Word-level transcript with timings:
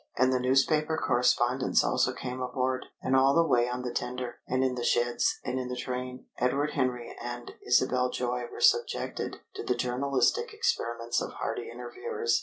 And 0.17 0.31
newspaper 0.31 0.97
correspondents 0.97 1.83
also 1.83 2.11
came 2.11 2.41
aboard, 2.41 2.87
and 3.03 3.15
all 3.15 3.35
the 3.35 3.45
way 3.45 3.69
on 3.69 3.83
the 3.83 3.93
tender, 3.93 4.37
and 4.47 4.63
in 4.63 4.73
the 4.73 4.83
sheds, 4.83 5.37
and 5.45 5.59
in 5.59 5.67
the 5.67 5.75
train, 5.75 6.25
Edward 6.39 6.71
Henry 6.71 7.15
and 7.21 7.51
Isabel 7.67 8.09
Joy 8.09 8.45
were 8.51 8.61
subjected 8.61 9.41
to 9.53 9.63
the 9.63 9.75
journalistic 9.75 10.55
experiments 10.55 11.21
of 11.21 11.33
hardy 11.33 11.69
interviewers. 11.69 12.39